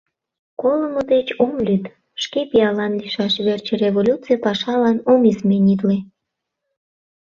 Колымо 0.61 1.01
деч 1.13 1.27
ом 1.43 1.53
лӱд, 1.65 1.83
шке 2.23 2.41
пиалан 2.49 2.93
лийшаш 3.01 3.33
верч 3.45 3.67
революций 3.83 4.37
пашалан 4.45 4.97
ом 5.11 5.21
изменитле. 5.31 5.97